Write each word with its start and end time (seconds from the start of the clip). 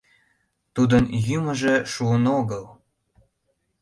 Тудын 0.75 1.03
йӱмыжӧ 1.27 1.75
шуын 1.93 2.23
огыл. 2.39 2.63